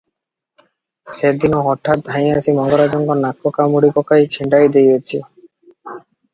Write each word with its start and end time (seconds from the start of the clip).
ସେ 1.15 1.31
ଦିନ 1.43 1.59
ହଠାତ୍ 1.67 2.03
ଧାଇଁଆସି 2.09 2.57
ମଙ୍ଗରାଜଙ୍କ 2.61 3.19
ନାକ 3.21 3.55
କାମୁଡ଼ି 3.61 3.95
ପକାଇ 4.01 4.29
ଛିଣ୍ତାଇ 4.39 4.75
ଦେଇଅଛି। 4.79 5.23